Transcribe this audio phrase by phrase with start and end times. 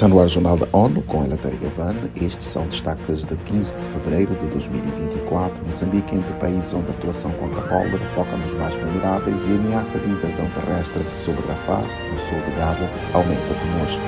[0.00, 1.94] Está no ar o Jornal da ONU com Elatéria Gavan.
[2.16, 5.62] Estes são destaques de 15 de fevereiro de 2024.
[5.66, 9.56] Moçambique, entre países onde a atuação contra a cólera foca nos mais vulneráveis e a
[9.56, 13.98] ameaça de invasão terrestre sobre Rafah, no sul de Gaza, aumenta temores.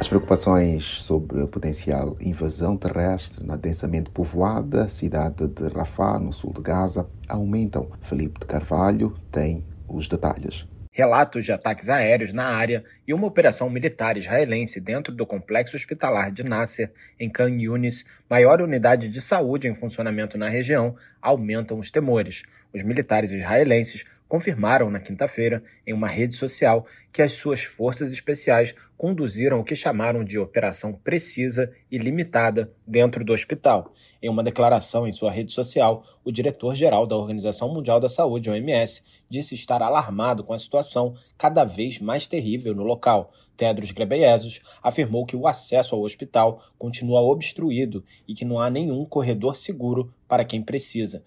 [0.00, 6.54] As preocupações sobre a potencial invasão terrestre na densamente povoada cidade de Rafah, no sul
[6.54, 7.88] de Gaza, aumentam.
[8.00, 13.68] Felipe de Carvalho tem os detalhes relatos de ataques aéreos na área e uma operação
[13.70, 19.66] militar israelense dentro do complexo hospitalar de Nasser, em Khan Yunis, maior unidade de saúde
[19.66, 22.42] em funcionamento na região, aumentam os temores.
[22.74, 28.74] Os militares israelenses confirmaram na quinta-feira, em uma rede social, que as suas forças especiais
[28.96, 33.92] conduziram o que chamaram de operação precisa e limitada dentro do hospital.
[34.22, 39.02] Em uma declaração em sua rede social, o diretor-geral da Organização Mundial da Saúde, OMS,
[39.28, 43.34] disse estar alarmado com a situação cada vez mais terrível no local.
[43.54, 49.04] Tedros Ghebreyesus afirmou que o acesso ao hospital continua obstruído e que não há nenhum
[49.04, 51.22] corredor seguro para quem precisa.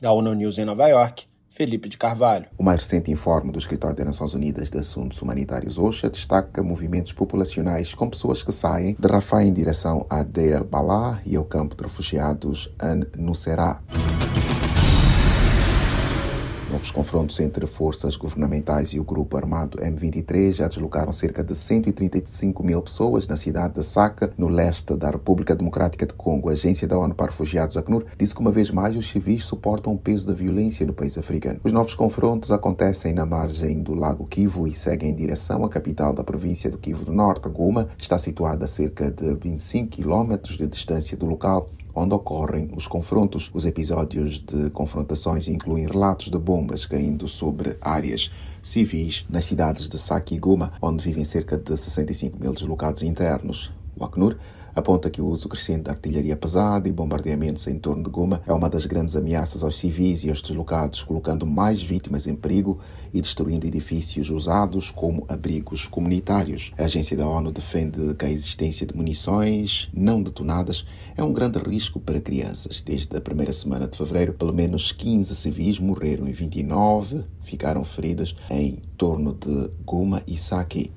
[0.00, 1.26] Da ONU News em Nova York,
[1.58, 2.46] Felipe de Carvalho.
[2.56, 7.12] O mais recente informe do Escritório das Nações Unidas de Assuntos Humanitários OSHA destaca movimentos
[7.12, 11.74] populacionais com pessoas que saem de Rafah em direção a Deir el-Balah e ao campo
[11.74, 13.82] de refugiados An-Nusserah.
[16.70, 22.62] Novos confrontos entre forças governamentais e o grupo armado M23 já deslocaram cerca de 135
[22.62, 26.50] mil pessoas na cidade de Saca, no leste da República Democrática de Congo.
[26.50, 29.94] A Agência da ONU para Refugiados, ACNUR, disse que uma vez mais os civis suportam
[29.94, 31.58] o peso da violência no país africano.
[31.64, 36.12] Os novos confrontos acontecem na margem do Lago Kivu e seguem em direção à capital
[36.12, 37.88] da província do Kivu do Norte, Goma.
[37.96, 43.50] Está situada a cerca de 25 quilómetros de distância do local onde ocorrem os confrontos.
[43.52, 48.30] Os episódios de confrontações incluem relatos de bombas caindo sobre áreas
[48.62, 53.72] civis nas cidades de Saki e Guma, onde vivem cerca de 65 mil deslocados internos.
[53.98, 54.36] O Acnur
[54.78, 58.52] aponta que o uso crescente de artilharia pesada e bombardeamentos em torno de Goma é
[58.52, 62.78] uma das grandes ameaças aos civis e aos deslocados, colocando mais vítimas em perigo
[63.12, 66.72] e destruindo edifícios usados como abrigos comunitários.
[66.78, 70.84] A agência da ONU defende que a existência de munições não detonadas
[71.16, 72.80] é um grande risco para crianças.
[72.80, 78.36] Desde a primeira semana de fevereiro, pelo menos 15 civis morreram e 29 ficaram feridas
[78.50, 80.92] em torno de Goma e Sake.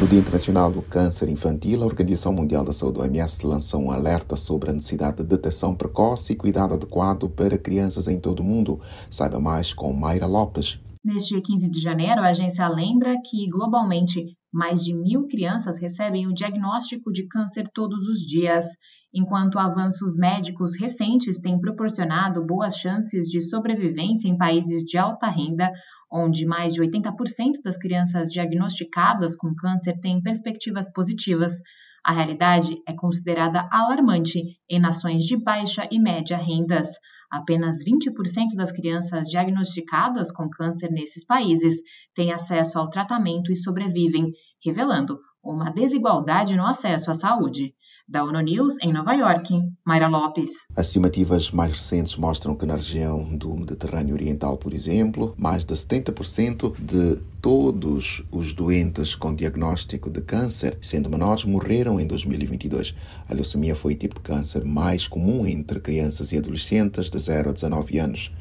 [0.00, 4.34] No Dia Internacional do Câncer Infantil, a Organização Mundial da Saúde, OMS, lançou um alerta
[4.34, 8.80] sobre a necessidade de detecção precoce e cuidado adequado para crianças em todo o mundo.
[9.10, 10.80] Saiba mais com Mayra Lopes.
[11.04, 16.32] Neste 15 de janeiro, a agência lembra que, globalmente, mais de mil crianças recebem o
[16.32, 18.64] diagnóstico de câncer todos os dias,
[19.12, 25.70] enquanto avanços médicos recentes têm proporcionado boas chances de sobrevivência em países de alta renda,
[26.12, 31.60] onde mais de 80% das crianças diagnosticadas com câncer têm perspectivas positivas.
[32.04, 36.88] A realidade é considerada alarmante em nações de baixa e média rendas.
[37.30, 41.74] Apenas 20% das crianças diagnosticadas com câncer nesses países
[42.14, 44.32] têm acesso ao tratamento e sobrevivem,
[44.64, 47.74] revelando uma desigualdade no acesso à saúde.
[48.08, 49.54] Da ONU News, em Nova York,
[49.86, 50.50] Mayra Lopes.
[50.76, 55.74] As estimativas mais recentes mostram que na região do Mediterrâneo Oriental, por exemplo, mais de
[55.74, 62.96] 70% de todos os doentes com diagnóstico de câncer, sendo menores, morreram em 2022.
[63.28, 67.50] A leucemia foi o tipo de câncer mais comum entre crianças e adolescentes de 0
[67.50, 68.32] a 19 anos.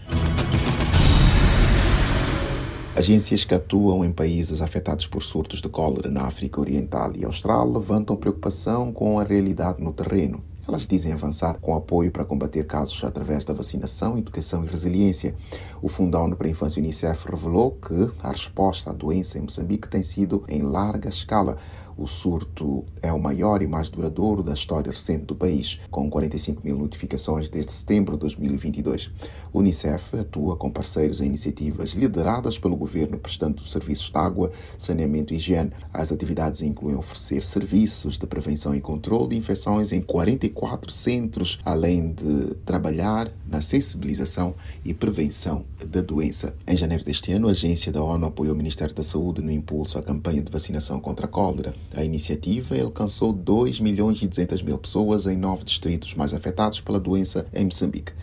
[3.00, 7.72] Agências que atuam em países afetados por surtos de cólera na África Oriental e Austral
[7.72, 10.44] levantam preocupação com a realidade no terreno.
[10.70, 15.34] Elas dizem avançar com apoio para combater casos através da vacinação, educação e resiliência.
[15.82, 19.42] O Fundo da ONU para a Infância Unicef revelou que a resposta à doença em
[19.42, 21.58] Moçambique tem sido em larga escala.
[21.98, 26.62] O surto é o maior e mais duradouro da história recente do país, com 45
[26.64, 29.12] mil notificações desde setembro de 2022.
[29.52, 35.34] O Unicef atua com parceiros em iniciativas lideradas pelo governo, prestando serviços de água, saneamento
[35.34, 35.74] e higiene.
[35.92, 40.50] As atividades incluem oferecer serviços de prevenção e controle de infecções em 44
[40.92, 46.56] centros, além de trabalhar na sensibilização e prevenção da doença.
[46.68, 49.98] Em janeiro deste ano, a agência da ONU apoiou o Ministério da Saúde no impulso
[49.98, 51.74] à campanha de vacinação contra a cólera.
[51.96, 57.00] A iniciativa alcançou 2 milhões e 200 mil pessoas em nove distritos mais afetados pela
[57.00, 58.14] doença em Moçambique.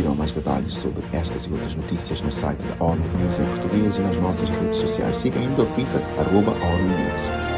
[0.00, 3.96] Confiram mais detalhes sobre estas e outras notícias no site da ONU News em português
[3.96, 5.18] e nas nossas redes sociais.
[5.18, 7.49] Siga ainda o Twitter, arroba ONU News.